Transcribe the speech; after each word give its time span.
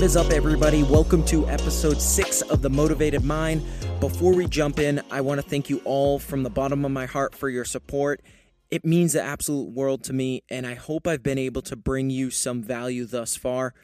What 0.00 0.06
is 0.06 0.16
up, 0.16 0.30
everybody? 0.30 0.82
Welcome 0.82 1.26
to 1.26 1.46
episode 1.46 2.00
six 2.00 2.40
of 2.40 2.62
The 2.62 2.70
Motivated 2.70 3.22
Mind. 3.22 3.62
Before 4.00 4.34
we 4.34 4.46
jump 4.46 4.78
in, 4.78 5.02
I 5.10 5.20
want 5.20 5.42
to 5.42 5.46
thank 5.46 5.68
you 5.68 5.82
all 5.84 6.18
from 6.18 6.42
the 6.42 6.48
bottom 6.48 6.86
of 6.86 6.90
my 6.90 7.04
heart 7.04 7.34
for 7.34 7.50
your 7.50 7.66
support. 7.66 8.22
It 8.70 8.82
means 8.82 9.12
the 9.12 9.20
absolute 9.20 9.68
world 9.68 10.02
to 10.04 10.14
me, 10.14 10.42
and 10.48 10.66
I 10.66 10.72
hope 10.72 11.06
I've 11.06 11.22
been 11.22 11.36
able 11.36 11.60
to 11.60 11.76
bring 11.76 12.08
you 12.08 12.30
some 12.30 12.62
value 12.62 13.04
thus 13.04 13.36
far. 13.36 13.74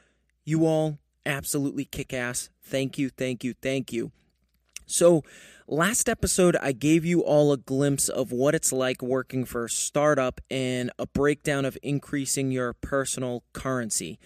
You 0.43 0.65
all 0.65 0.99
absolutely 1.27 1.85
kick 1.85 2.15
ass. 2.15 2.49
Thank 2.63 2.97
you, 2.97 3.11
thank 3.11 3.45
you, 3.45 3.53
thank 3.53 3.93
you. 3.93 4.11
So, 4.87 5.23
last 5.69 6.09
episode, 6.09 6.57
I 6.63 6.73
gave 6.73 7.05
you 7.05 7.21
all 7.21 7.53
a 7.53 7.59
glimpse 7.59 8.09
of 8.09 8.33
what 8.33 8.55
it's 8.55 8.73
like 8.73 9.03
working 9.03 9.45
for 9.45 9.67
a 9.67 9.69
startup 9.69 10.41
and 10.51 10.91
a 10.99 11.07
breakdown 11.07 11.67
of 11.67 11.77
increasing 11.83 12.51
your 12.51 12.73
personal 12.73 13.45
currency. 13.53 14.19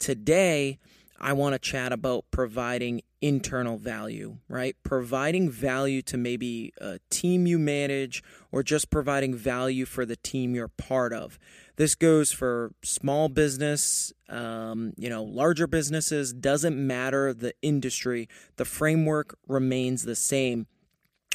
Today, 0.00 0.80
I 1.20 1.34
want 1.34 1.52
to 1.52 1.58
chat 1.58 1.92
about 1.92 2.24
providing 2.30 3.02
internal 3.20 3.76
value, 3.76 4.38
right? 4.48 4.74
Providing 4.82 5.50
value 5.50 6.00
to 6.02 6.16
maybe 6.16 6.72
a 6.80 6.98
team 7.10 7.46
you 7.46 7.58
manage 7.58 8.22
or 8.50 8.62
just 8.62 8.90
providing 8.90 9.34
value 9.34 9.84
for 9.84 10.06
the 10.06 10.16
team 10.16 10.54
you're 10.54 10.68
part 10.68 11.12
of. 11.12 11.38
This 11.76 11.94
goes 11.94 12.32
for 12.32 12.72
small 12.82 13.28
business, 13.28 14.12
um, 14.28 14.94
you 14.96 15.10
know, 15.10 15.22
larger 15.22 15.66
businesses, 15.66 16.32
doesn't 16.32 16.76
matter 16.76 17.34
the 17.34 17.52
industry, 17.60 18.28
the 18.56 18.64
framework 18.64 19.36
remains 19.46 20.04
the 20.04 20.16
same. 20.16 20.66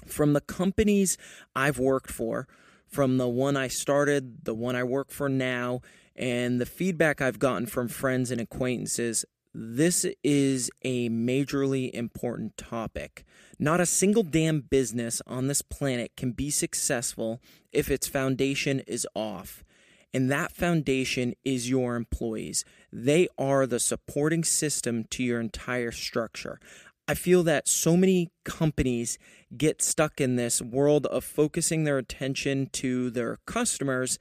From 0.07 0.33
the 0.33 0.41
companies 0.41 1.17
I've 1.55 1.79
worked 1.79 2.11
for, 2.11 2.47
from 2.87 3.17
the 3.17 3.27
one 3.27 3.57
I 3.57 3.67
started, 3.67 4.45
the 4.45 4.53
one 4.53 4.75
I 4.75 4.83
work 4.83 5.11
for 5.11 5.29
now, 5.29 5.81
and 6.15 6.61
the 6.61 6.65
feedback 6.65 7.21
I've 7.21 7.39
gotten 7.39 7.65
from 7.65 7.87
friends 7.87 8.31
and 8.31 8.39
acquaintances, 8.39 9.25
this 9.57 10.05
is 10.21 10.69
a 10.83 11.09
majorly 11.09 11.89
important 11.91 12.57
topic. 12.57 13.23
Not 13.57 13.79
a 13.79 13.85
single 13.85 14.23
damn 14.23 14.59
business 14.59 15.21
on 15.25 15.47
this 15.47 15.61
planet 15.61 16.11
can 16.17 16.33
be 16.33 16.49
successful 16.49 17.39
if 17.71 17.89
its 17.89 18.05
foundation 18.05 18.81
is 18.81 19.07
off. 19.15 19.63
And 20.13 20.29
that 20.29 20.51
foundation 20.51 21.35
is 21.45 21.69
your 21.69 21.95
employees. 21.95 22.65
They 22.91 23.29
are 23.37 23.65
the 23.65 23.79
supporting 23.79 24.43
system 24.43 25.05
to 25.11 25.23
your 25.23 25.39
entire 25.39 25.91
structure. 25.91 26.59
I 27.07 27.13
feel 27.13 27.41
that 27.43 27.69
so 27.69 27.95
many 27.95 28.31
companies 28.43 29.17
get 29.55 29.81
stuck 29.81 30.19
in 30.19 30.35
this 30.35 30.61
world 30.61 31.05
of 31.05 31.23
focusing 31.23 31.85
their 31.85 31.97
attention 31.97 32.67
to 32.73 33.09
their 33.09 33.37
customers 33.45 34.19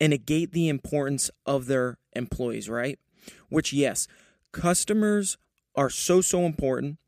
and 0.00 0.10
negate 0.10 0.50
the 0.50 0.68
importance 0.68 1.30
of 1.46 1.66
their 1.66 1.98
employees, 2.14 2.68
right? 2.68 2.98
Which, 3.48 3.72
yes, 3.72 4.08
Customers 4.52 5.38
are 5.74 5.90
so, 5.90 6.20
so 6.20 6.44
important. 6.44 6.98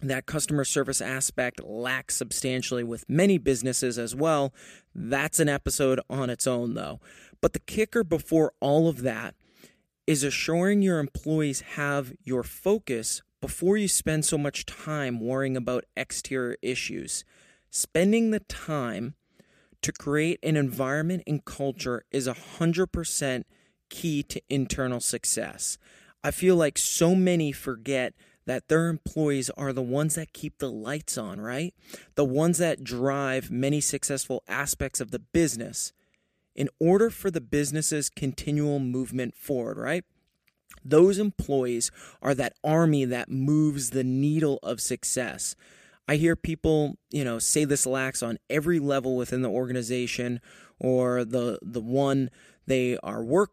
That 0.00 0.26
customer 0.26 0.64
service 0.64 1.00
aspect 1.00 1.62
lacks 1.62 2.16
substantially 2.16 2.82
with 2.82 3.08
many 3.08 3.38
businesses 3.38 3.98
as 3.98 4.16
well. 4.16 4.52
That's 4.94 5.38
an 5.38 5.48
episode 5.48 6.00
on 6.10 6.28
its 6.28 6.46
own, 6.46 6.74
though. 6.74 7.00
But 7.40 7.52
the 7.52 7.60
kicker 7.60 8.02
before 8.02 8.52
all 8.60 8.88
of 8.88 9.02
that 9.02 9.34
is 10.06 10.24
assuring 10.24 10.82
your 10.82 10.98
employees 10.98 11.60
have 11.76 12.12
your 12.24 12.42
focus 12.42 13.22
before 13.40 13.76
you 13.76 13.88
spend 13.88 14.24
so 14.24 14.36
much 14.36 14.66
time 14.66 15.20
worrying 15.20 15.56
about 15.56 15.84
exterior 15.96 16.56
issues. 16.62 17.24
Spending 17.70 18.30
the 18.30 18.40
time 18.40 19.14
to 19.82 19.92
create 19.92 20.38
an 20.42 20.56
environment 20.56 21.22
and 21.26 21.44
culture 21.44 22.04
is 22.10 22.28
100% 22.28 23.44
key 23.88 24.22
to 24.22 24.42
internal 24.48 25.00
success. 25.00 25.78
I 26.24 26.30
feel 26.30 26.56
like 26.56 26.78
so 26.78 27.14
many 27.14 27.52
forget 27.52 28.14
that 28.46 28.68
their 28.68 28.88
employees 28.88 29.50
are 29.50 29.72
the 29.72 29.82
ones 29.82 30.14
that 30.16 30.32
keep 30.32 30.58
the 30.58 30.70
lights 30.70 31.16
on, 31.16 31.40
right? 31.40 31.74
The 32.14 32.24
ones 32.24 32.58
that 32.58 32.84
drive 32.84 33.50
many 33.50 33.80
successful 33.80 34.42
aspects 34.48 35.00
of 35.00 35.10
the 35.10 35.18
business 35.20 35.92
in 36.54 36.68
order 36.80 37.08
for 37.08 37.30
the 37.30 37.40
business's 37.40 38.08
continual 38.08 38.78
movement 38.78 39.34
forward, 39.36 39.78
right? 39.78 40.04
Those 40.84 41.18
employees 41.18 41.90
are 42.20 42.34
that 42.34 42.54
army 42.64 43.04
that 43.04 43.30
moves 43.30 43.90
the 43.90 44.04
needle 44.04 44.58
of 44.62 44.80
success. 44.80 45.54
I 46.08 46.16
hear 46.16 46.34
people, 46.34 46.96
you 47.10 47.24
know, 47.24 47.38
say 47.38 47.64
this 47.64 47.86
lacks 47.86 48.22
on 48.22 48.38
every 48.50 48.78
level 48.78 49.16
within 49.16 49.42
the 49.42 49.50
organization 49.50 50.40
or 50.80 51.24
the 51.24 51.58
the 51.62 51.80
one 51.80 52.28
they 52.66 52.98
are 53.02 53.22
work 53.22 53.50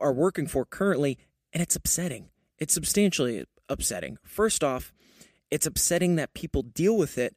are 0.00 0.12
working 0.12 0.46
for 0.46 0.64
currently 0.64 1.18
and 1.52 1.62
it's 1.62 1.76
upsetting. 1.76 2.30
It's 2.58 2.74
substantially 2.74 3.44
upsetting. 3.68 4.18
First 4.24 4.62
off, 4.62 4.92
it's 5.50 5.66
upsetting 5.66 6.16
that 6.16 6.34
people 6.34 6.62
deal 6.62 6.96
with 6.96 7.18
it, 7.18 7.36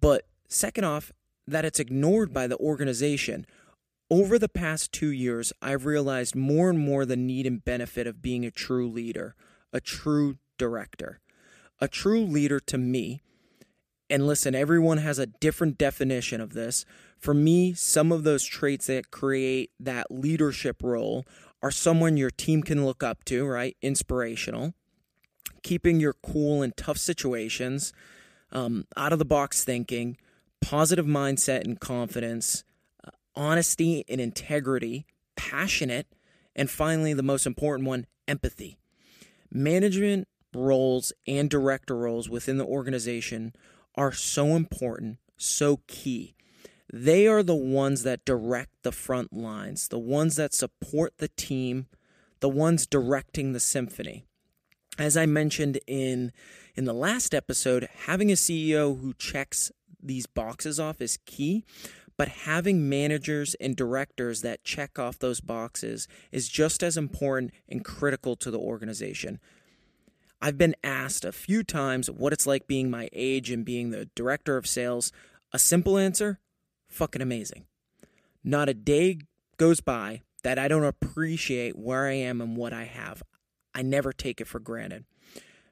but 0.00 0.26
second 0.48 0.84
off, 0.84 1.12
that 1.46 1.64
it's 1.64 1.80
ignored 1.80 2.32
by 2.32 2.46
the 2.46 2.58
organization. 2.58 3.46
Over 4.10 4.38
the 4.38 4.48
past 4.48 4.92
two 4.92 5.10
years, 5.10 5.52
I've 5.60 5.86
realized 5.86 6.34
more 6.34 6.70
and 6.70 6.78
more 6.78 7.04
the 7.04 7.16
need 7.16 7.46
and 7.46 7.64
benefit 7.64 8.06
of 8.06 8.22
being 8.22 8.44
a 8.44 8.50
true 8.50 8.88
leader, 8.88 9.34
a 9.72 9.80
true 9.80 10.36
director. 10.58 11.20
A 11.80 11.88
true 11.88 12.24
leader 12.24 12.60
to 12.60 12.78
me, 12.78 13.20
and 14.08 14.26
listen, 14.26 14.54
everyone 14.54 14.98
has 14.98 15.18
a 15.18 15.26
different 15.26 15.76
definition 15.76 16.40
of 16.40 16.52
this. 16.52 16.84
For 17.18 17.34
me, 17.34 17.74
some 17.74 18.12
of 18.12 18.22
those 18.22 18.44
traits 18.44 18.86
that 18.86 19.10
create 19.10 19.70
that 19.80 20.10
leadership 20.10 20.82
role 20.82 21.26
are 21.64 21.70
someone 21.70 22.18
your 22.18 22.28
team 22.30 22.62
can 22.62 22.84
look 22.84 23.02
up 23.02 23.24
to, 23.24 23.46
right? 23.46 23.74
Inspirational. 23.80 24.74
Keeping 25.62 25.98
your 25.98 26.12
cool 26.22 26.62
in 26.62 26.72
tough 26.76 26.98
situations, 26.98 27.94
um, 28.52 28.86
out 28.98 29.14
of 29.14 29.18
the 29.18 29.24
box 29.24 29.64
thinking, 29.64 30.18
positive 30.60 31.06
mindset 31.06 31.64
and 31.64 31.80
confidence, 31.80 32.64
uh, 33.02 33.12
honesty 33.34 34.04
and 34.10 34.20
integrity, 34.20 35.06
passionate, 35.36 36.06
and 36.54 36.68
finally, 36.68 37.14
the 37.14 37.22
most 37.22 37.46
important 37.46 37.88
one, 37.88 38.04
empathy. 38.28 38.76
Management 39.50 40.28
roles 40.54 41.14
and 41.26 41.48
director 41.48 41.96
roles 41.96 42.28
within 42.28 42.58
the 42.58 42.66
organization 42.66 43.54
are 43.94 44.12
so 44.12 44.48
important, 44.48 45.16
so 45.38 45.80
key. 45.86 46.34
They 46.92 47.26
are 47.26 47.42
the 47.42 47.54
ones 47.54 48.02
that 48.02 48.24
direct 48.24 48.82
the 48.82 48.92
front 48.92 49.32
lines, 49.32 49.88
the 49.88 49.98
ones 49.98 50.36
that 50.36 50.54
support 50.54 51.18
the 51.18 51.28
team, 51.28 51.86
the 52.40 52.48
ones 52.48 52.86
directing 52.86 53.52
the 53.52 53.60
symphony. 53.60 54.24
As 54.98 55.16
I 55.16 55.26
mentioned 55.26 55.80
in 55.86 56.32
in 56.76 56.84
the 56.84 56.92
last 56.92 57.34
episode, 57.34 57.88
having 58.06 58.30
a 58.30 58.34
CEO 58.34 59.00
who 59.00 59.14
checks 59.14 59.70
these 60.02 60.26
boxes 60.26 60.78
off 60.78 61.00
is 61.00 61.18
key, 61.24 61.64
but 62.16 62.28
having 62.28 62.88
managers 62.88 63.54
and 63.54 63.76
directors 63.76 64.42
that 64.42 64.64
check 64.64 64.98
off 64.98 65.18
those 65.18 65.40
boxes 65.40 66.06
is 66.30 66.48
just 66.48 66.82
as 66.82 66.96
important 66.96 67.52
and 67.68 67.84
critical 67.84 68.36
to 68.36 68.50
the 68.50 68.58
organization. 68.58 69.40
I've 70.40 70.58
been 70.58 70.76
asked 70.84 71.24
a 71.24 71.32
few 71.32 71.62
times 71.62 72.10
what 72.10 72.32
it's 72.32 72.46
like 72.46 72.66
being 72.66 72.90
my 72.90 73.08
age 73.12 73.50
and 73.50 73.64
being 73.64 73.90
the 73.90 74.10
director 74.14 74.56
of 74.56 74.66
sales. 74.66 75.10
A 75.52 75.58
simple 75.58 75.96
answer 75.96 76.38
fucking 76.94 77.22
amazing. 77.22 77.66
Not 78.44 78.68
a 78.68 78.74
day 78.74 79.18
goes 79.56 79.80
by 79.80 80.22
that 80.44 80.58
I 80.58 80.68
don't 80.68 80.84
appreciate 80.84 81.76
where 81.76 82.06
I 82.06 82.12
am 82.12 82.40
and 82.40 82.56
what 82.56 82.72
I 82.72 82.84
have. 82.84 83.22
I 83.74 83.82
never 83.82 84.12
take 84.12 84.40
it 84.40 84.46
for 84.46 84.60
granted. 84.60 85.04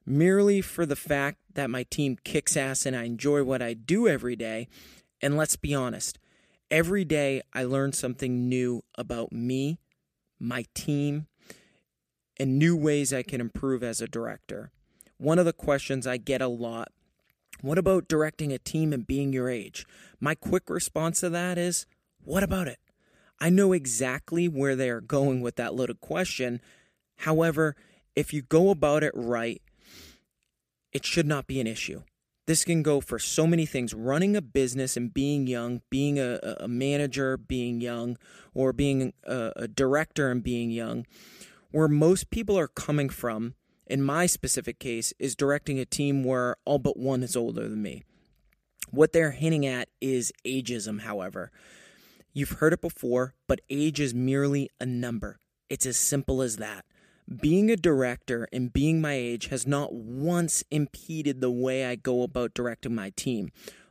Merely 0.04 0.60
for 0.60 0.84
the 0.84 0.96
fact 0.96 1.38
that 1.54 1.70
my 1.70 1.84
team 1.84 2.18
kicks 2.24 2.56
ass 2.56 2.84
and 2.86 2.96
I 2.96 3.04
enjoy 3.04 3.44
what 3.44 3.62
I 3.62 3.74
do 3.74 4.08
every 4.08 4.34
day. 4.34 4.68
And 5.20 5.36
let's 5.36 5.54
be 5.54 5.74
honest, 5.74 6.18
every 6.70 7.04
day 7.04 7.42
I 7.52 7.64
learn 7.64 7.92
something 7.92 8.48
new 8.48 8.82
about 8.96 9.30
me, 9.30 9.78
my 10.40 10.64
team, 10.74 11.28
and 12.40 12.58
new 12.58 12.76
ways 12.76 13.12
I 13.12 13.22
can 13.22 13.40
improve 13.40 13.84
as 13.84 14.00
a 14.00 14.08
director. 14.08 14.72
One 15.18 15.38
of 15.38 15.44
the 15.44 15.52
questions 15.52 16.04
I 16.04 16.16
get 16.16 16.42
a 16.42 16.48
lot 16.48 16.90
what 17.62 17.78
about 17.78 18.08
directing 18.08 18.52
a 18.52 18.58
team 18.58 18.92
and 18.92 19.06
being 19.06 19.32
your 19.32 19.48
age? 19.48 19.86
My 20.20 20.34
quick 20.34 20.68
response 20.68 21.20
to 21.20 21.30
that 21.30 21.56
is, 21.56 21.86
what 22.22 22.42
about 22.42 22.68
it? 22.68 22.78
I 23.40 23.50
know 23.50 23.72
exactly 23.72 24.48
where 24.48 24.76
they 24.76 24.90
are 24.90 25.00
going 25.00 25.40
with 25.40 25.56
that 25.56 25.74
loaded 25.74 26.00
question. 26.00 26.60
However, 27.18 27.74
if 28.14 28.32
you 28.32 28.42
go 28.42 28.70
about 28.70 29.02
it 29.02 29.12
right, 29.14 29.62
it 30.92 31.04
should 31.04 31.26
not 31.26 31.46
be 31.46 31.60
an 31.60 31.66
issue. 31.66 32.02
This 32.46 32.64
can 32.64 32.82
go 32.82 33.00
for 33.00 33.18
so 33.18 33.46
many 33.46 33.66
things 33.66 33.94
running 33.94 34.36
a 34.36 34.42
business 34.42 34.96
and 34.96 35.14
being 35.14 35.46
young, 35.46 35.80
being 35.90 36.18
a, 36.18 36.56
a 36.60 36.68
manager, 36.68 37.36
being 37.36 37.80
young, 37.80 38.18
or 38.52 38.72
being 38.72 39.12
a, 39.24 39.52
a 39.56 39.68
director 39.68 40.30
and 40.30 40.42
being 40.42 40.70
young. 40.70 41.06
Where 41.70 41.88
most 41.88 42.30
people 42.30 42.58
are 42.58 42.68
coming 42.68 43.08
from 43.08 43.54
in 43.92 44.02
my 44.02 44.24
specific 44.24 44.78
case, 44.78 45.12
is 45.18 45.36
directing 45.36 45.78
a 45.78 45.84
team 45.84 46.24
where 46.24 46.56
all 46.64 46.78
but 46.78 46.96
one 46.96 47.22
is 47.22 47.36
older 47.36 47.68
than 47.68 47.82
me. 47.82 48.02
What 48.90 49.12
they're 49.12 49.32
hinting 49.32 49.66
at 49.66 49.90
is 50.00 50.32
ageism, 50.46 51.02
however. 51.02 51.50
You've 52.32 52.52
heard 52.52 52.72
it 52.72 52.80
before, 52.80 53.34
but 53.46 53.60
age 53.68 54.00
is 54.00 54.14
merely 54.14 54.70
a 54.80 54.86
number. 54.86 55.40
It's 55.68 55.84
as 55.84 55.98
simple 55.98 56.40
as 56.40 56.56
that. 56.56 56.86
Being 57.28 57.70
a 57.70 57.76
director 57.76 58.48
and 58.50 58.72
being 58.72 59.02
my 59.02 59.12
age 59.12 59.48
has 59.48 59.66
not 59.66 59.92
once 59.92 60.64
impeded 60.70 61.42
the 61.42 61.50
way 61.50 61.84
I 61.84 61.94
go 61.94 62.22
about 62.22 62.54
directing 62.54 62.94
my 62.94 63.10
team. 63.14 63.50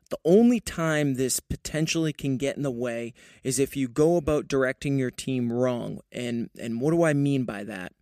The 0.09 0.17
only 0.25 0.59
time 0.59 1.13
this 1.13 1.39
potentially 1.39 2.11
can 2.11 2.37
get 2.37 2.57
in 2.57 2.63
the 2.63 2.71
way 2.71 3.13
is 3.43 3.59
if 3.59 3.77
you 3.77 3.87
go 3.87 4.17
about 4.17 4.47
directing 4.47 4.97
your 4.97 5.11
team 5.11 5.53
wrong. 5.53 5.99
And 6.11 6.49
and 6.59 6.81
what 6.81 6.89
do 6.89 7.03
I 7.03 7.13
mean 7.13 7.43
by 7.43 7.63
that? 7.65 7.93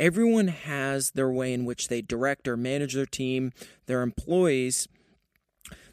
Everyone 0.00 0.48
has 0.48 1.10
their 1.10 1.30
way 1.30 1.52
in 1.52 1.66
which 1.66 1.88
they 1.88 2.00
direct 2.00 2.48
or 2.48 2.56
manage 2.56 2.94
their 2.94 3.06
team, 3.06 3.52
their 3.86 4.00
employees. 4.00 4.88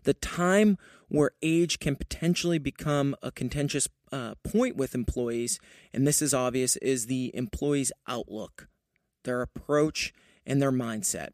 The 0.03 0.13
time 0.13 0.77
where 1.09 1.31
age 1.43 1.79
can 1.79 1.97
potentially 1.97 2.57
become 2.57 3.15
a 3.21 3.31
contentious 3.31 3.87
uh, 4.11 4.35
point 4.43 4.77
with 4.77 4.95
employees, 4.95 5.59
and 5.93 6.07
this 6.07 6.21
is 6.21 6.33
obvious, 6.33 6.77
is 6.77 7.05
the 7.05 7.35
employee's 7.35 7.91
outlook, 8.07 8.69
their 9.25 9.41
approach, 9.41 10.13
and 10.45 10.61
their 10.61 10.71
mindset. 10.71 11.29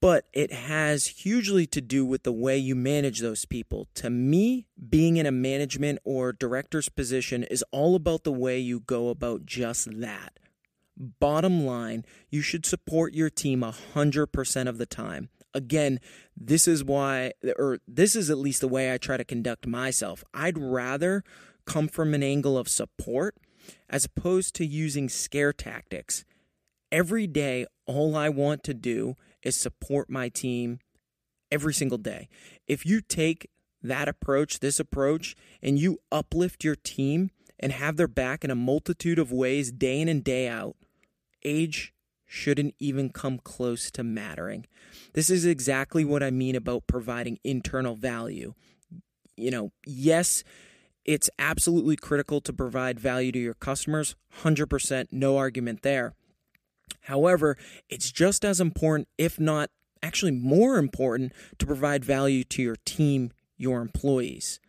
But 0.00 0.26
it 0.32 0.52
has 0.52 1.06
hugely 1.06 1.66
to 1.68 1.80
do 1.80 2.04
with 2.04 2.24
the 2.24 2.32
way 2.32 2.58
you 2.58 2.74
manage 2.74 3.20
those 3.20 3.44
people. 3.44 3.88
To 3.94 4.10
me, 4.10 4.66
being 4.90 5.16
in 5.16 5.26
a 5.26 5.32
management 5.32 6.00
or 6.04 6.32
director's 6.32 6.88
position 6.88 7.44
is 7.44 7.64
all 7.70 7.94
about 7.94 8.24
the 8.24 8.32
way 8.32 8.58
you 8.58 8.80
go 8.80 9.08
about 9.08 9.46
just 9.46 10.00
that 10.00 10.38
Bottom 10.96 11.66
line, 11.66 12.04
you 12.30 12.40
should 12.40 12.64
support 12.64 13.14
your 13.14 13.28
team 13.28 13.60
100% 13.60 14.68
of 14.68 14.78
the 14.78 14.86
time. 14.86 15.28
Again, 15.52 16.00
this 16.36 16.66
is 16.66 16.84
why, 16.84 17.32
or 17.58 17.78
this 17.86 18.16
is 18.16 18.30
at 18.30 18.38
least 18.38 18.60
the 18.60 18.68
way 18.68 18.92
I 18.92 18.98
try 18.98 19.16
to 19.16 19.24
conduct 19.24 19.66
myself. 19.66 20.24
I'd 20.32 20.58
rather 20.58 21.22
come 21.66 21.88
from 21.88 22.14
an 22.14 22.22
angle 22.22 22.56
of 22.56 22.68
support 22.68 23.36
as 23.90 24.04
opposed 24.04 24.54
to 24.54 24.66
using 24.66 25.08
scare 25.08 25.52
tactics. 25.52 26.24
Every 26.92 27.26
day, 27.26 27.66
all 27.86 28.16
I 28.16 28.28
want 28.28 28.62
to 28.64 28.74
do 28.74 29.16
is 29.42 29.56
support 29.56 30.08
my 30.08 30.28
team 30.28 30.78
every 31.50 31.74
single 31.74 31.98
day. 31.98 32.28
If 32.66 32.86
you 32.86 33.00
take 33.00 33.48
that 33.82 34.08
approach, 34.08 34.60
this 34.60 34.80
approach, 34.80 35.36
and 35.62 35.78
you 35.78 35.98
uplift 36.10 36.64
your 36.64 36.76
team 36.76 37.30
and 37.58 37.72
have 37.72 37.96
their 37.96 38.08
back 38.08 38.44
in 38.44 38.50
a 38.50 38.56
multitude 38.56 39.18
of 39.18 39.32
ways 39.32 39.72
day 39.72 40.00
in 40.00 40.08
and 40.08 40.22
day 40.22 40.48
out, 40.48 40.76
age 41.44 41.92
shouldn't 42.26 42.74
even 42.78 43.10
come 43.10 43.38
close 43.38 43.90
to 43.92 44.02
mattering. 44.02 44.66
This 45.12 45.30
is 45.30 45.44
exactly 45.44 46.04
what 46.04 46.22
I 46.22 46.30
mean 46.30 46.56
about 46.56 46.86
providing 46.86 47.38
internal 47.44 47.94
value. 47.94 48.54
You 49.36 49.50
know, 49.50 49.72
yes, 49.86 50.42
it's 51.04 51.30
absolutely 51.38 51.96
critical 51.96 52.40
to 52.40 52.52
provide 52.52 52.98
value 52.98 53.30
to 53.32 53.38
your 53.38 53.54
customers, 53.54 54.16
100%, 54.42 55.08
no 55.12 55.36
argument 55.36 55.82
there. 55.82 56.14
However, 57.02 57.56
it's 57.88 58.10
just 58.10 58.44
as 58.44 58.60
important, 58.60 59.08
if 59.16 59.38
not 59.38 59.70
actually 60.02 60.32
more 60.32 60.78
important, 60.78 61.32
to 61.58 61.66
provide 61.66 62.04
value 62.04 62.44
to 62.44 62.62
your 62.62 62.76
team, 62.84 63.30
your 63.56 63.80
employees. 63.80 64.60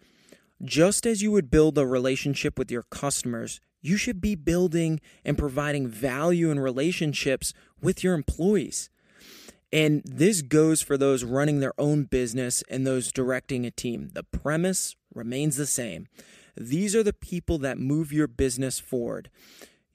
Just 0.64 1.06
as 1.06 1.22
you 1.22 1.32
would 1.32 1.52
build 1.52 1.78
a 1.78 1.86
relationship 1.86 2.58
with 2.58 2.72
your 2.72 2.84
customers, 2.84 3.60
you 3.82 3.98
should 3.98 4.22
be 4.22 4.36
building 4.36 5.00
and 5.24 5.38
providing 5.38 5.88
value 5.88 6.52
and 6.52 6.62
relationships 6.62 7.54
with 7.82 8.04
your 8.04 8.14
employees. 8.14 8.90
And 9.72 10.02
this 10.06 10.42
goes 10.42 10.82
for 10.82 10.98
those 10.98 11.24
running 11.24 11.60
their 11.60 11.74
own 11.78 12.04
business 12.04 12.64
and 12.70 12.88
those 12.88 13.12
directing 13.12 13.66
a 13.66 13.72
team. 13.72 14.10
The 14.14 14.24
premise 14.24 14.96
remains 15.14 15.58
the 15.58 15.66
same. 15.66 16.08
These 16.56 16.96
are 16.96 17.04
the 17.04 17.14
people 17.14 17.58
that 17.60 17.78
move 17.78 18.12
your 18.12 18.28
business 18.28 18.80
forward. 18.80 19.30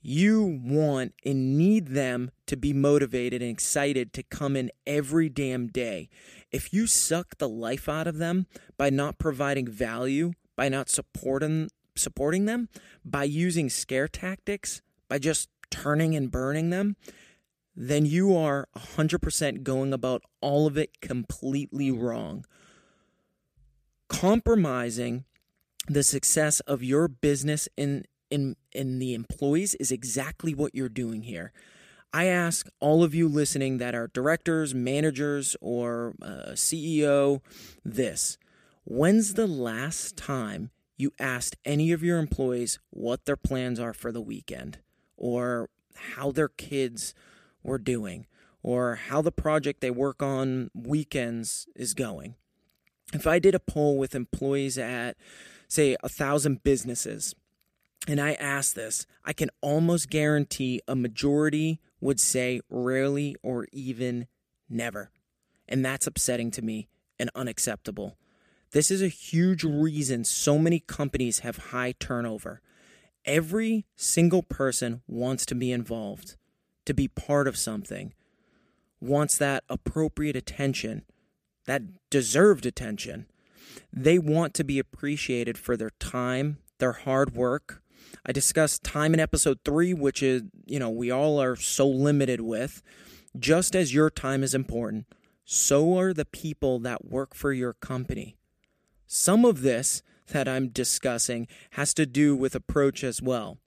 You 0.01 0.61
want 0.63 1.15
and 1.25 1.57
need 1.57 1.89
them 1.89 2.33
to 2.47 2.57
be 2.57 2.73
motivated 2.73 3.41
and 3.41 3.51
excited 3.51 4.13
to 4.15 4.23
come 4.23 4.57
in 4.57 4.71
every 4.87 5.29
damn 5.29 5.69
day. 5.69 6.09
If 6.51 6.73
you 6.73 6.87
suck 6.87 7.39
the 7.39 7.49
life 7.49 7.89
out 7.89 8.07
of 8.07 8.19
them 8.19 8.47
by 8.77 8.91
not 8.91 9.19
providing 9.19 9.69
value, 9.69 10.33
by 10.57 10.69
not 10.69 10.91
supporting 10.91 11.71
supporting 11.97 12.47
them 12.47 12.69
by 13.05 13.25
using 13.25 13.69
scare 13.69 14.09
tactics, 14.09 14.83
by 15.09 15.19
just 15.19 15.49
turning 15.71 16.15
and 16.15 16.31
burning 16.31 16.71
them, 16.71 16.97
then 17.75 18.05
you 18.05 18.37
are 18.37 18.69
100% 18.77 19.63
going 19.63 19.93
about 19.93 20.23
all 20.41 20.67
of 20.67 20.77
it 20.77 21.01
completely 21.01 21.91
wrong. 21.91 22.45
Compromising 24.09 25.25
the 25.89 26.03
success 26.03 26.61
of 26.61 26.83
your 26.83 27.09
business 27.09 27.69
in 27.77 28.05
in 28.31 28.57
in 28.73 28.99
the 28.99 29.15
employees 29.15 29.75
is 29.75 29.93
exactly 29.93 30.55
what 30.55 30.75
you're 30.75 30.89
doing 30.89 31.23
here. 31.23 31.53
I 32.15 32.27
ask 32.27 32.69
all 32.79 33.03
of 33.03 33.15
you 33.15 33.29
listening 33.29 33.79
that 33.79 33.95
are 33.95 34.09
directors, 34.09 34.75
managers, 34.75 35.57
or 35.61 36.15
uh, 36.21 36.53
CEO 36.53 37.41
this. 37.85 38.37
When's 38.85 39.35
the 39.35 39.47
last 39.47 40.17
time 40.17 40.71
you 41.03 41.13
asked 41.19 41.57
any 41.65 41.93
of 41.93 42.03
your 42.03 42.19
employees 42.19 42.79
what 42.91 43.25
their 43.25 43.37
plans 43.37 43.81
are 43.81 43.93
for 43.93 44.13
the 44.13 44.21
weekend 44.21 44.79
or 45.17 45.69
how 45.97 46.31
their 46.31 46.49
kids 46.49 47.13
were 47.63 47.79
doing 47.79 48.27
or 48.63 48.95
how 48.95 49.21
the 49.21 49.33
project 49.33 49.81
they 49.81 49.91
work 49.91 50.23
on 50.23 50.71
weekends 50.75 51.67
is 51.75 51.93
going. 51.93 52.37
If 53.13 53.27
I 53.27 53.41
did 53.41 53.55
a 53.55 53.61
poll 53.61 53.99
with 53.99 54.15
employees 54.15 54.79
at, 54.79 55.17
say, 55.69 55.97
a 56.03 56.09
thousand 56.09 56.63
businesses, 56.63 57.35
and 58.09 58.21
I 58.21 58.35
asked 58.35 58.75
this, 58.75 59.07
I 59.25 59.33
can 59.33 59.51
almost 59.61 60.09
guarantee 60.09 60.81
a 60.89 60.97
majority 60.97 61.81
would 62.01 62.21
say 62.21 62.61
rarely 62.71 63.37
or 63.43 63.67
even 63.73 64.29
never. 64.69 65.11
And 65.69 65.85
that's 65.85 66.07
upsetting 66.07 66.51
to 66.53 66.63
me 66.63 66.89
and 67.19 67.31
unacceptable. 67.35 68.17
This 68.73 68.91
is 68.91 69.03
a 69.03 69.09
huge 69.09 69.65
reason 69.65 70.25
so 70.25 70.59
many 70.59 70.81
companies 70.81 71.41
have 71.41 71.59
high 71.59 71.93
turnover. 72.01 72.63
Every 73.27 73.85
single 73.97 74.43
person 74.43 75.03
wants 75.07 75.45
to 75.47 75.55
be 75.55 75.71
involved, 75.71 76.37
to 76.87 76.95
be 76.95 77.07
part 77.07 77.47
of 77.47 77.59
something, 77.59 78.15
wants 78.99 79.37
that 79.37 79.65
appropriate 79.69 80.37
attention, 80.37 81.03
that 81.67 81.83
deserved 82.09 82.65
attention. 82.65 83.27
They 83.93 84.19
want 84.19 84.55
to 84.55 84.65
be 84.65 84.79
appreciated 84.79 85.59
for 85.59 85.77
their 85.77 85.93
time, 86.01 86.57
their 86.79 86.93
hard 86.93 87.35
work. 87.35 87.83
I 88.25 88.33
discussed 88.33 88.83
time 88.83 89.13
in 89.13 89.21
episode 89.21 89.59
three, 89.67 89.93
which 89.93 90.23
is, 90.23 90.45
you 90.65 90.79
know, 90.79 90.91
we 90.91 91.11
all 91.11 91.41
are 91.41 91.57
so 91.57 91.87
limited 91.87 92.41
with. 92.41 92.83
Just 93.39 93.77
as 93.77 93.95
your 93.95 94.09
time 94.09 94.43
is 94.43 94.55
important, 94.55 95.07
so 95.45 95.99
are 95.99 96.15
the 96.15 96.25
people 96.25 96.79
that 96.81 97.05
work 97.05 97.35
for 97.35 97.53
your 97.53 97.75
company. 97.75 98.37
Some 99.15 99.45
of 99.45 99.61
this 99.61 100.03
that 100.29 100.49
I'm 100.49 100.69
discussing 100.69 101.47
has 101.73 101.93
to 101.95 102.07
do 102.07 102.35
with 102.35 102.55
approach 102.55 103.05
as 103.05 103.21
well. 103.21 103.59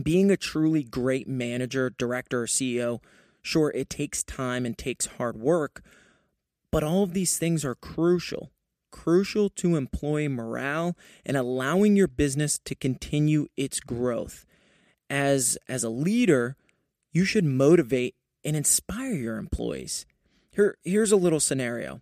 Being 0.00 0.30
a 0.30 0.36
truly 0.36 0.84
great 0.84 1.26
manager, 1.26 1.90
director, 1.90 2.42
or 2.42 2.46
CEO, 2.46 3.00
sure, 3.42 3.72
it 3.74 3.90
takes 3.90 4.22
time 4.22 4.64
and 4.64 4.78
takes 4.78 5.06
hard 5.06 5.36
work, 5.36 5.82
but 6.70 6.84
all 6.84 7.02
of 7.02 7.12
these 7.12 7.38
things 7.38 7.64
are 7.64 7.74
crucial. 7.74 8.52
Crucial 8.92 9.50
to 9.50 9.74
employee 9.74 10.28
morale 10.28 10.96
and 11.26 11.36
allowing 11.36 11.96
your 11.96 12.06
business 12.06 12.60
to 12.64 12.76
continue 12.76 13.48
its 13.56 13.80
growth. 13.80 14.46
As, 15.10 15.58
as 15.66 15.82
a 15.82 15.90
leader, 15.90 16.54
you 17.10 17.24
should 17.24 17.44
motivate 17.44 18.14
and 18.44 18.54
inspire 18.54 19.14
your 19.14 19.38
employees. 19.38 20.06
Here, 20.52 20.78
here's 20.84 21.10
a 21.10 21.16
little 21.16 21.40
scenario 21.40 22.00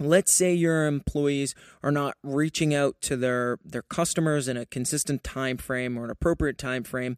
let's 0.00 0.32
say 0.32 0.52
your 0.52 0.86
employees 0.86 1.54
are 1.82 1.92
not 1.92 2.16
reaching 2.22 2.74
out 2.74 2.96
to 3.02 3.16
their 3.16 3.58
their 3.64 3.82
customers 3.82 4.48
in 4.48 4.56
a 4.56 4.66
consistent 4.66 5.24
time 5.24 5.56
frame 5.56 5.98
or 5.98 6.04
an 6.04 6.10
appropriate 6.10 6.58
time 6.58 6.84
frame 6.84 7.16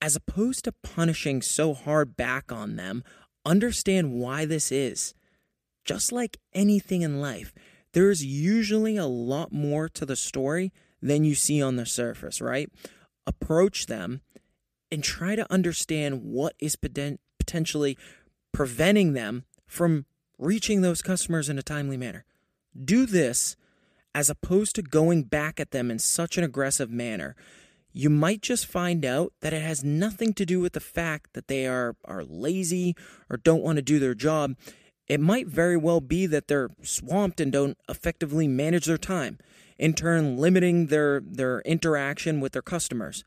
as 0.00 0.16
opposed 0.16 0.64
to 0.64 0.72
punishing 0.82 1.40
so 1.40 1.72
hard 1.72 2.16
back 2.16 2.52
on 2.52 2.76
them 2.76 3.02
understand 3.44 4.12
why 4.12 4.44
this 4.44 4.70
is. 4.72 5.14
Just 5.84 6.10
like 6.10 6.38
anything 6.52 7.02
in 7.02 7.20
life 7.20 7.52
there's 7.92 8.24
usually 8.24 8.96
a 8.96 9.06
lot 9.06 9.52
more 9.52 9.88
to 9.88 10.04
the 10.04 10.16
story 10.16 10.70
than 11.00 11.24
you 11.24 11.34
see 11.34 11.62
on 11.62 11.76
the 11.76 11.86
surface 11.86 12.40
right? 12.40 12.70
Approach 13.26 13.86
them 13.86 14.20
and 14.90 15.02
try 15.02 15.34
to 15.34 15.50
understand 15.52 16.22
what 16.22 16.54
is 16.58 16.76
potentially 16.76 17.98
preventing 18.52 19.12
them 19.12 19.44
from 19.66 20.06
reaching 20.38 20.80
those 20.80 21.02
customers 21.02 21.48
in 21.48 21.58
a 21.58 21.62
timely 21.62 21.96
manner. 21.96 22.24
Do 22.84 23.06
this 23.06 23.56
as 24.14 24.30
opposed 24.30 24.74
to 24.74 24.82
going 24.82 25.24
back 25.24 25.60
at 25.60 25.72
them 25.72 25.90
in 25.90 25.98
such 25.98 26.38
an 26.38 26.44
aggressive 26.44 26.90
manner. 26.90 27.36
You 27.92 28.10
might 28.10 28.42
just 28.42 28.66
find 28.66 29.04
out 29.04 29.32
that 29.40 29.52
it 29.52 29.62
has 29.62 29.84
nothing 29.84 30.32
to 30.34 30.46
do 30.46 30.60
with 30.60 30.72
the 30.72 30.80
fact 30.80 31.34
that 31.34 31.48
they 31.48 31.66
are, 31.66 31.96
are 32.04 32.24
lazy 32.24 32.94
or 33.28 33.36
don't 33.36 33.62
want 33.62 33.76
to 33.76 33.82
do 33.82 33.98
their 33.98 34.14
job. 34.14 34.54
It 35.06 35.20
might 35.20 35.46
very 35.46 35.76
well 35.76 36.00
be 36.00 36.26
that 36.26 36.48
they're 36.48 36.70
swamped 36.82 37.40
and 37.40 37.52
don't 37.52 37.78
effectively 37.88 38.48
manage 38.48 38.86
their 38.86 38.98
time, 38.98 39.38
in 39.78 39.92
turn, 39.94 40.36
limiting 40.36 40.86
their, 40.86 41.20
their 41.20 41.60
interaction 41.60 42.40
with 42.40 42.52
their 42.52 42.62
customers. 42.62 43.24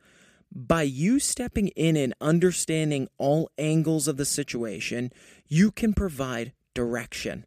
By 0.52 0.82
you 0.82 1.20
stepping 1.20 1.68
in 1.70 1.96
and 1.96 2.16
understanding 2.20 3.08
all 3.18 3.52
angles 3.58 4.08
of 4.08 4.18
the 4.18 4.26
situation, 4.26 5.12
you 5.48 5.72
can 5.72 5.94
provide 5.94 6.54
direction. 6.74 7.46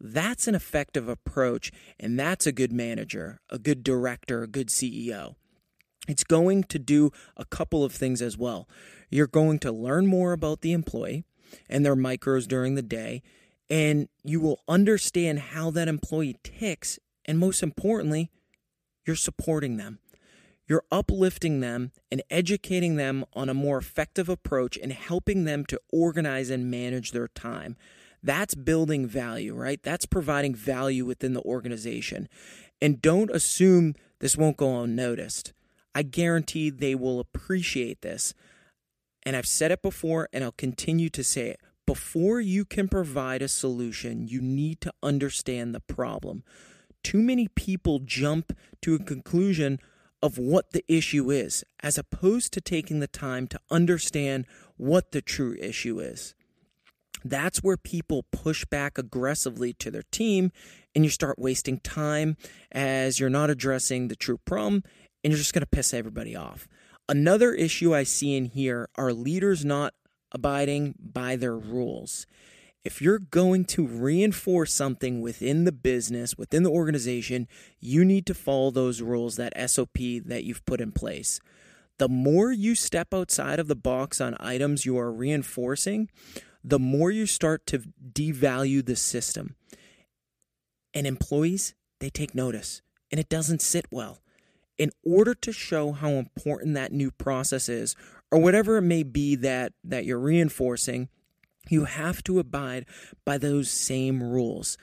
That's 0.00 0.46
an 0.46 0.54
effective 0.54 1.08
approach, 1.08 1.72
and 1.98 2.18
that's 2.18 2.46
a 2.46 2.52
good 2.52 2.72
manager, 2.72 3.40
a 3.48 3.58
good 3.58 3.82
director, 3.82 4.42
a 4.42 4.48
good 4.48 4.68
CEO. 4.68 5.36
It's 6.06 6.24
going 6.24 6.64
to 6.64 6.78
do 6.78 7.10
a 7.36 7.44
couple 7.44 7.84
of 7.84 7.92
things 7.92 8.20
as 8.20 8.36
well. 8.36 8.68
You're 9.08 9.26
going 9.26 9.58
to 9.60 9.72
learn 9.72 10.06
more 10.06 10.32
about 10.32 10.60
the 10.60 10.72
employee 10.72 11.24
and 11.68 11.84
their 11.84 11.96
micros 11.96 12.46
during 12.46 12.74
the 12.74 12.82
day, 12.82 13.22
and 13.70 14.08
you 14.22 14.40
will 14.40 14.60
understand 14.68 15.38
how 15.38 15.70
that 15.70 15.88
employee 15.88 16.36
ticks. 16.42 16.98
And 17.24 17.38
most 17.38 17.62
importantly, 17.62 18.30
you're 19.06 19.16
supporting 19.16 19.78
them. 19.78 19.98
You're 20.66 20.84
uplifting 20.90 21.60
them 21.60 21.92
and 22.10 22.22
educating 22.30 22.96
them 22.96 23.24
on 23.34 23.48
a 23.48 23.54
more 23.54 23.78
effective 23.78 24.28
approach 24.28 24.78
and 24.78 24.92
helping 24.92 25.44
them 25.44 25.64
to 25.66 25.80
organize 25.92 26.50
and 26.50 26.70
manage 26.70 27.12
their 27.12 27.28
time. 27.28 27.76
That's 28.24 28.54
building 28.54 29.06
value, 29.06 29.54
right? 29.54 29.82
That's 29.82 30.06
providing 30.06 30.54
value 30.54 31.04
within 31.04 31.34
the 31.34 31.42
organization. 31.42 32.26
And 32.80 33.02
don't 33.02 33.30
assume 33.30 33.94
this 34.20 34.34
won't 34.34 34.56
go 34.56 34.80
unnoticed. 34.80 35.52
I 35.94 36.04
guarantee 36.04 36.70
they 36.70 36.94
will 36.94 37.20
appreciate 37.20 38.00
this. 38.00 38.32
And 39.24 39.36
I've 39.36 39.46
said 39.46 39.70
it 39.70 39.82
before 39.82 40.30
and 40.32 40.42
I'll 40.42 40.52
continue 40.52 41.10
to 41.10 41.22
say 41.22 41.50
it. 41.50 41.60
Before 41.86 42.40
you 42.40 42.64
can 42.64 42.88
provide 42.88 43.42
a 43.42 43.48
solution, 43.48 44.26
you 44.26 44.40
need 44.40 44.80
to 44.80 44.94
understand 45.02 45.74
the 45.74 45.80
problem. 45.80 46.44
Too 47.02 47.20
many 47.20 47.48
people 47.48 47.98
jump 47.98 48.56
to 48.80 48.94
a 48.94 48.98
conclusion 48.98 49.78
of 50.22 50.38
what 50.38 50.70
the 50.70 50.82
issue 50.88 51.30
is, 51.30 51.62
as 51.82 51.98
opposed 51.98 52.54
to 52.54 52.62
taking 52.62 53.00
the 53.00 53.06
time 53.06 53.46
to 53.48 53.60
understand 53.70 54.46
what 54.78 55.12
the 55.12 55.20
true 55.20 55.54
issue 55.60 56.00
is. 56.00 56.34
That's 57.24 57.62
where 57.62 57.78
people 57.78 58.26
push 58.30 58.64
back 58.66 58.98
aggressively 58.98 59.72
to 59.74 59.90
their 59.90 60.04
team 60.12 60.52
and 60.94 61.04
you 61.04 61.10
start 61.10 61.38
wasting 61.38 61.80
time 61.80 62.36
as 62.70 63.18
you're 63.18 63.30
not 63.30 63.50
addressing 63.50 64.08
the 64.08 64.16
true 64.16 64.38
problem 64.44 64.84
and 65.22 65.32
you're 65.32 65.38
just 65.38 65.54
going 65.54 65.62
to 65.62 65.66
piss 65.66 65.94
everybody 65.94 66.36
off. 66.36 66.68
Another 67.08 67.52
issue 67.52 67.94
I 67.94 68.02
see 68.02 68.36
in 68.36 68.46
here 68.46 68.88
are 68.96 69.12
leaders 69.12 69.64
not 69.64 69.94
abiding 70.32 70.94
by 70.98 71.36
their 71.36 71.56
rules. 71.56 72.26
If 72.84 73.00
you're 73.00 73.18
going 73.18 73.64
to 73.66 73.86
reinforce 73.86 74.72
something 74.72 75.22
within 75.22 75.64
the 75.64 75.72
business, 75.72 76.36
within 76.36 76.62
the 76.62 76.70
organization, 76.70 77.48
you 77.80 78.04
need 78.04 78.26
to 78.26 78.34
follow 78.34 78.70
those 78.70 79.00
rules, 79.00 79.36
that 79.36 79.54
SOP 79.70 79.96
that 80.26 80.44
you've 80.44 80.64
put 80.66 80.82
in 80.82 80.92
place. 80.92 81.40
The 81.98 82.08
more 82.08 82.52
you 82.52 82.74
step 82.74 83.14
outside 83.14 83.58
of 83.58 83.68
the 83.68 83.76
box 83.76 84.20
on 84.20 84.36
items 84.38 84.84
you 84.84 84.98
are 84.98 85.12
reinforcing, 85.12 86.10
the 86.64 86.78
more 86.78 87.10
you 87.10 87.26
start 87.26 87.66
to 87.66 87.82
devalue 88.12 88.84
the 88.84 88.96
system. 88.96 89.54
And 90.94 91.06
employees, 91.06 91.74
they 92.00 92.08
take 92.08 92.34
notice, 92.34 92.80
and 93.10 93.20
it 93.20 93.28
doesn't 93.28 93.60
sit 93.60 93.86
well. 93.90 94.20
In 94.78 94.90
order 95.04 95.34
to 95.34 95.52
show 95.52 95.92
how 95.92 96.10
important 96.10 96.74
that 96.74 96.90
new 96.92 97.10
process 97.10 97.68
is, 97.68 97.94
or 98.30 98.40
whatever 98.40 98.78
it 98.78 98.82
may 98.82 99.02
be 99.02 99.36
that, 99.36 99.74
that 99.84 100.04
you're 100.04 100.18
reinforcing, 100.18 101.08
you 101.68 101.84
have 101.84 102.24
to 102.24 102.38
abide 102.38 102.86
by 103.24 103.38
those 103.38 103.70
same 103.70 104.22
rules. 104.22 104.76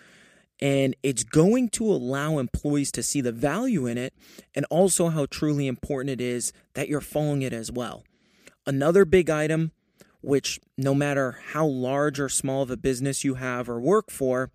And 0.62 0.96
it's 1.02 1.24
going 1.24 1.70
to 1.70 1.92
allow 1.92 2.38
employees 2.38 2.92
to 2.94 3.04
see 3.04 3.20
the 3.20 3.32
value 3.32 3.88
in 3.88 3.98
it 3.98 4.14
and 4.54 4.66
also 4.70 5.10
how 5.10 5.26
truly 5.26 5.68
important 5.68 6.12
it 6.12 6.22
is 6.22 6.54
that 6.76 6.88
you're 6.88 7.02
following 7.02 7.42
it 7.42 7.52
as 7.52 7.72
well. 7.72 8.04
Another 8.68 9.04
big 9.06 9.30
item 9.30 9.72
which 10.22 10.60
no 10.78 10.94
matter 10.94 11.40
how 11.52 11.66
large 11.66 12.20
or 12.20 12.30
small 12.30 12.62
of 12.62 12.72
a 12.72 12.78
business 12.78 13.24
you 13.24 13.36
have 13.36 13.70
or 13.70 13.80
work 13.80 14.10
for, 14.10 14.52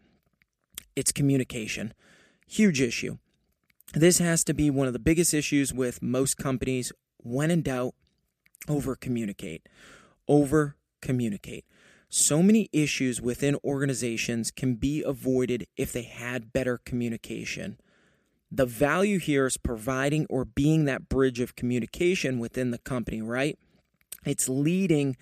it's 0.95 1.13
communication. 1.13 1.93
Huge 2.47 2.81
issue. 2.81 3.19
This 3.93 4.19
has 4.19 4.45
to 4.45 4.55
be 4.55 4.71
one 4.71 4.87
of 4.87 4.93
the 4.93 4.99
biggest 4.99 5.35
issues 5.35 5.73
with 5.73 6.03
most 6.03 6.37
companies. 6.37 6.93
When 7.19 7.51
in 7.51 7.63
doubt, 7.63 7.95
over 8.69 8.95
communicate. 8.97 9.69
Over 10.29 10.77
communicate. 11.01 11.65
So 12.09 12.43
many 12.43 12.69
issues 12.73 13.21
within 13.21 13.57
organizations 13.65 14.51
can 14.51 14.75
be 14.75 15.03
avoided 15.03 15.67
if 15.77 15.93
they 15.93 16.03
had 16.03 16.53
better 16.53 16.79
communication. 16.79 17.79
The 18.51 18.67
value 18.67 19.19
here 19.19 19.47
is 19.47 19.57
providing 19.57 20.27
or 20.31 20.45
being 20.45 20.85
that 20.85 21.09
bridge 21.09 21.41
of 21.41 21.57
communication 21.57 22.39
within 22.39 22.71
the 22.71 22.79
company, 22.79 23.21
right? 23.21 23.59
It's 24.27 24.49
leading 24.49 25.17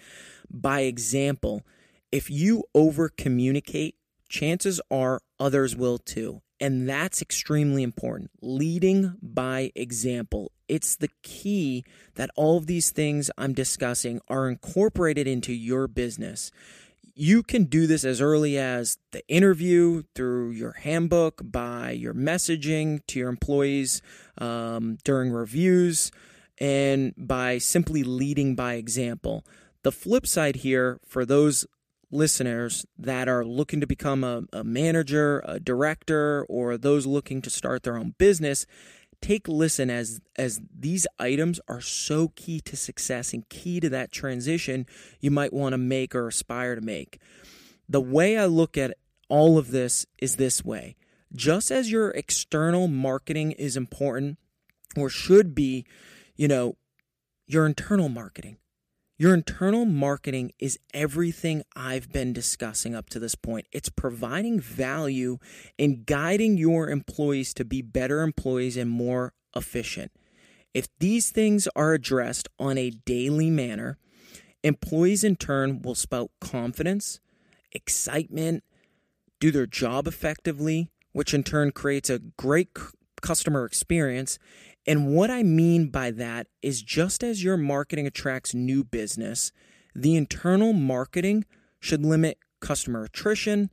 by 0.51 0.81
example. 0.81 1.63
If 2.11 2.31
you 2.31 2.65
over 2.75 3.09
communicate, 3.09 3.97
chances 4.29 4.81
are 4.91 5.21
others 5.39 5.77
will 5.77 5.99
too. 5.99 6.43
And 6.61 6.89
that's 6.89 7.21
extremely 7.21 7.83
important. 7.83 8.31
Leading 8.41 9.17
by 9.21 9.73
example. 9.75 10.53
It's 10.69 10.97
the 10.97 11.11
key 11.23 11.85
that 12.15 12.31
all 12.37 12.57
of 12.57 12.67
these 12.67 12.91
things 12.91 13.31
I'm 13.37 13.53
discussing 13.53 14.21
are 14.29 14.49
incorporated 14.49 15.27
into 15.27 15.53
your 15.53 15.89
business. 15.89 16.51
You 17.15 17.43
can 17.43 17.65
do 17.65 17.87
this 17.87 18.05
as 18.05 18.21
early 18.21 18.57
as 18.59 18.99
the 19.13 19.27
interview, 19.29 20.05
through 20.15 20.51
your 20.51 20.73
handbook, 20.73 21.43
by 21.45 21.91
your 21.91 22.15
messaging 22.15 23.01
to 23.09 23.19
your 23.19 23.29
employees 23.29 24.01
um, 24.39 24.99
during 25.05 25.31
reviews 25.31 26.11
and 26.59 27.15
by 27.17 27.59
simply 27.59 28.03
leading 28.03 28.55
by 28.55 28.75
example. 28.75 29.45
The 29.83 29.93
flip 29.93 30.27
side 30.27 30.57
here 30.57 31.01
for 31.07 31.25
those 31.25 31.67
listeners 32.11 32.87
that 32.99 33.29
are 33.29 33.45
looking 33.45 33.81
to 33.81 33.87
become 33.87 34.25
a, 34.25 34.45
a, 34.53 34.65
manager, 34.65 35.43
a 35.45 35.59
director, 35.59 36.47
or 36.49 36.79
those 36.79 37.07
looking 37.07 37.43
to 37.43 37.51
start 37.51 37.83
their 37.83 37.97
own 37.97 38.15
business, 38.19 38.67
take 39.21 39.49
listen 39.49 39.91
as 39.91 40.21
as 40.37 40.61
these 40.79 41.07
items 41.19 41.59
are 41.67 41.81
so 41.81 42.29
key 42.37 42.61
to 42.61 42.77
success 42.77 43.33
and 43.33 43.49
key 43.49 43.81
to 43.81 43.89
that 43.89 44.13
transition 44.13 44.87
you 45.21 45.31
might 45.31 45.53
want 45.53 45.73
to 45.73 45.79
make 45.79 46.15
or 46.15 46.29
aspire 46.29 46.75
to 46.75 46.81
make. 46.81 47.19
The 47.89 48.01
way 48.01 48.39
I 48.39 48.47
look 48.47 48.77
at 48.79 48.97
all 49.29 49.59
of 49.59 49.71
this 49.71 50.07
is 50.19 50.37
this 50.37 50.65
way. 50.65 50.97
Just 51.35 51.71
as 51.71 51.91
your 51.91 52.11
external 52.11 52.87
marketing 52.87 53.53
is 53.53 53.77
important 53.77 54.39
or 54.97 55.09
should 55.09 55.55
be, 55.55 55.85
you 56.37 56.49
know, 56.49 56.77
your 57.47 57.67
internal 57.67 58.09
marketing. 58.09 58.59
Your 59.17 59.33
internal 59.33 59.85
marketing 59.85 60.53
is 60.59 60.79
everything 60.93 61.63
I've 61.77 62.13
been 62.13 62.33
discussing 62.33 62.97
up 62.97 63.09
to 63.11 63.21
this 63.21 63.37
point. 63.37 63.67
It's 63.71 63.89
providing 63.89 64.59
value 64.59 65.39
and 65.79 66.05
guiding 66.05 66.59
your 66.59 66.91
employees 66.91 67.55
to 67.55 67.65
be 67.65 67.81
better 67.81 68.23
employees 68.23 68.77
and 68.77 68.91
more 68.91 69.33
efficient. 69.55 70.11
If 70.73 70.89
these 70.99 71.31
things 71.31 71.69
are 71.77 71.93
addressed 71.93 72.49
on 72.59 72.77
a 72.77 72.91
daily 72.91 73.51
manner, 73.51 73.99
employees 74.65 75.23
in 75.23 75.37
turn 75.37 75.81
will 75.83 75.95
spout 75.95 76.33
confidence, 76.41 77.21
excitement, 77.71 78.65
do 79.39 79.53
their 79.53 79.67
job 79.67 80.09
effectively, 80.09 80.91
which 81.13 81.33
in 81.33 81.45
turn 81.45 81.71
creates 81.71 82.11
a 82.11 82.19
great 82.19 82.71
customer 83.23 83.65
experience 83.65 84.41
and 84.87 85.15
what 85.15 85.31
I 85.31 85.43
mean 85.43 85.89
by 85.89 86.11
that 86.13 86.47
is 86.63 86.83
just 86.83 87.25
as 87.25 87.43
your 87.43 87.57
marketing 87.57 88.07
attracts 88.07 88.55
new 88.55 88.85
business, 88.85 89.51
the 89.95 90.17
internal 90.17 90.73
marketing 90.73 91.45
should 91.81 92.05
limit 92.05 92.39
customer 92.61 93.05
attrition, 93.05 93.71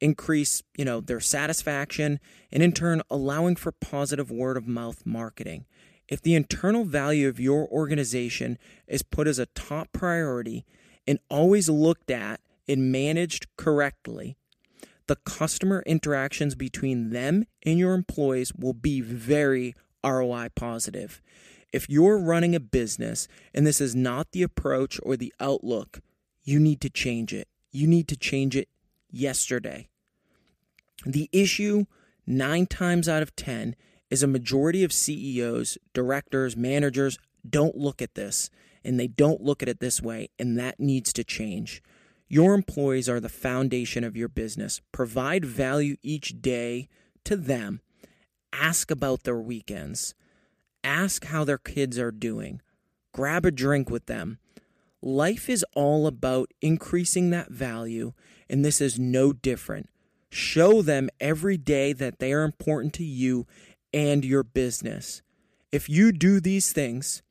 increase, 0.00 0.62
you 0.76 0.84
know, 0.84 1.00
their 1.00 1.20
satisfaction, 1.20 2.20
and 2.52 2.62
in 2.62 2.72
turn 2.72 3.02
allowing 3.10 3.56
for 3.56 3.72
positive 3.72 4.30
word 4.30 4.56
of 4.56 4.68
mouth 4.68 5.04
marketing. 5.04 5.64
If 6.08 6.20
the 6.20 6.34
internal 6.34 6.84
value 6.84 7.28
of 7.28 7.40
your 7.40 7.66
organization 7.68 8.58
is 8.86 9.02
put 9.02 9.26
as 9.26 9.38
a 9.38 9.46
top 9.46 9.92
priority 9.92 10.64
and 11.06 11.18
always 11.30 11.68
looked 11.68 12.10
at 12.10 12.40
and 12.68 12.92
managed 12.92 13.46
correctly, 13.56 14.36
the 15.06 15.16
customer 15.16 15.82
interactions 15.86 16.54
between 16.54 17.10
them 17.10 17.44
and 17.64 17.78
your 17.78 17.94
employees 17.94 18.52
will 18.54 18.72
be 18.72 19.00
very 19.00 19.74
ROI 20.04 20.48
positive. 20.54 21.22
If 21.72 21.88
you're 21.88 22.18
running 22.18 22.54
a 22.54 22.60
business 22.60 23.26
and 23.52 23.66
this 23.66 23.80
is 23.80 23.96
not 23.96 24.30
the 24.32 24.42
approach 24.42 25.00
or 25.02 25.16
the 25.16 25.34
outlook, 25.40 26.00
you 26.42 26.60
need 26.60 26.80
to 26.82 26.90
change 26.90 27.32
it. 27.32 27.48
You 27.72 27.86
need 27.86 28.06
to 28.08 28.16
change 28.16 28.54
it 28.54 28.68
yesterday. 29.10 29.88
The 31.04 31.28
issue, 31.32 31.86
nine 32.26 32.66
times 32.66 33.08
out 33.08 33.22
of 33.22 33.34
10, 33.34 33.74
is 34.10 34.22
a 34.22 34.28
majority 34.28 34.84
of 34.84 34.92
CEOs, 34.92 35.78
directors, 35.92 36.56
managers 36.56 37.18
don't 37.48 37.76
look 37.76 38.00
at 38.00 38.14
this 38.14 38.50
and 38.84 39.00
they 39.00 39.06
don't 39.06 39.40
look 39.40 39.62
at 39.62 39.68
it 39.68 39.80
this 39.80 40.02
way, 40.02 40.28
and 40.38 40.58
that 40.58 40.78
needs 40.78 41.12
to 41.14 41.24
change. 41.24 41.82
Your 42.28 42.54
employees 42.54 43.08
are 43.08 43.20
the 43.20 43.28
foundation 43.28 44.04
of 44.04 44.16
your 44.16 44.28
business. 44.28 44.80
Provide 44.92 45.44
value 45.44 45.96
each 46.02 46.40
day 46.42 46.88
to 47.24 47.36
them 47.36 47.80
ask 48.60 48.90
about 48.90 49.24
their 49.24 49.38
weekends, 49.38 50.14
ask 50.82 51.24
how 51.26 51.44
their 51.44 51.58
kids 51.58 51.98
are 51.98 52.10
doing, 52.10 52.60
grab 53.12 53.44
a 53.44 53.50
drink 53.50 53.90
with 53.90 54.06
them. 54.06 54.38
Life 55.02 55.48
is 55.50 55.64
all 55.74 56.06
about 56.06 56.52
increasing 56.62 57.30
that 57.30 57.50
value, 57.50 58.12
and 58.48 58.64
this 58.64 58.80
is 58.80 58.98
no 58.98 59.32
different. 59.32 59.90
Show 60.30 60.82
them 60.82 61.10
every 61.20 61.56
day 61.56 61.92
that 61.92 62.18
they 62.18 62.32
are 62.32 62.42
important 62.42 62.92
to 62.94 63.04
you 63.04 63.46
and 63.92 64.24
your 64.24 64.42
business. 64.42 65.22
If 65.70 65.88
you 65.88 66.10
do 66.10 66.40
these 66.40 66.72
things 66.72 67.22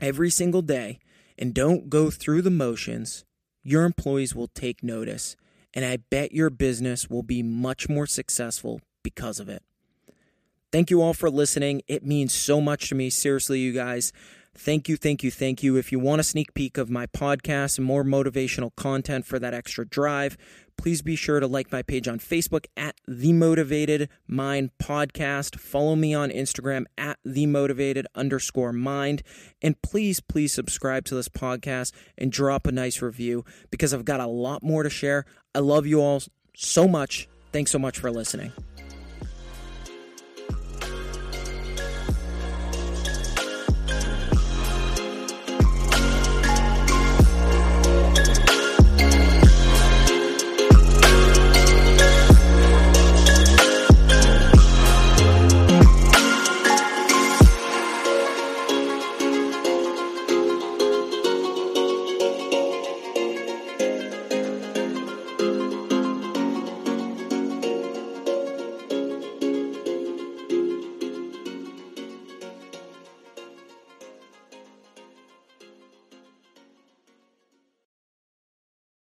every 0.00 0.30
single 0.30 0.62
day 0.62 0.98
and 1.38 1.54
don't 1.54 1.88
go 1.88 2.10
through 2.10 2.42
the 2.42 2.50
motions, 2.50 3.24
your 3.62 3.84
employees 3.84 4.34
will 4.34 4.48
take 4.48 4.82
notice, 4.82 5.36
and 5.74 5.84
I 5.84 5.98
bet 6.10 6.32
your 6.32 6.50
business 6.50 7.08
will 7.08 7.22
be 7.22 7.42
much 7.42 7.88
more 7.88 8.06
successful 8.06 8.80
because 9.02 9.40
of 9.40 9.48
it. 9.48 9.62
Thank 10.70 10.90
you 10.90 11.00
all 11.00 11.14
for 11.14 11.30
listening. 11.30 11.82
It 11.88 12.04
means 12.04 12.34
so 12.34 12.60
much 12.60 12.88
to 12.90 12.94
me. 12.94 13.10
Seriously, 13.10 13.60
you 13.60 13.72
guys. 13.72 14.12
Thank 14.54 14.88
you, 14.88 14.96
thank 14.96 15.22
you, 15.22 15.30
thank 15.30 15.62
you. 15.62 15.76
If 15.76 15.92
you 15.92 16.00
want 16.00 16.20
a 16.20 16.24
sneak 16.24 16.52
peek 16.52 16.78
of 16.78 16.90
my 16.90 17.06
podcast 17.06 17.78
and 17.78 17.86
more 17.86 18.02
motivational 18.02 18.74
content 18.74 19.24
for 19.24 19.38
that 19.38 19.54
extra 19.54 19.86
drive, 19.86 20.36
please 20.76 21.00
be 21.00 21.14
sure 21.14 21.38
to 21.38 21.46
like 21.46 21.70
my 21.70 21.82
page 21.82 22.08
on 22.08 22.18
Facebook 22.18 22.66
at 22.76 22.96
The 23.06 23.32
Motivated 23.32 24.08
Mind 24.26 24.70
Podcast. 24.82 25.60
Follow 25.60 25.94
me 25.94 26.12
on 26.12 26.30
Instagram 26.30 26.86
at 26.98 27.18
The 27.24 27.46
Motivated 27.46 28.08
underscore 28.16 28.72
Mind. 28.72 29.22
And 29.62 29.80
please, 29.80 30.18
please 30.18 30.52
subscribe 30.52 31.04
to 31.04 31.14
this 31.14 31.28
podcast 31.28 31.92
and 32.18 32.32
drop 32.32 32.66
a 32.66 32.72
nice 32.72 33.00
review 33.00 33.44
because 33.70 33.94
I've 33.94 34.04
got 34.04 34.18
a 34.18 34.26
lot 34.26 34.64
more 34.64 34.82
to 34.82 34.90
share. 34.90 35.24
I 35.54 35.60
love 35.60 35.86
you 35.86 36.00
all 36.00 36.20
so 36.56 36.88
much. 36.88 37.28
Thanks 37.52 37.70
so 37.70 37.78
much 37.78 38.00
for 38.00 38.10
listening. 38.10 38.52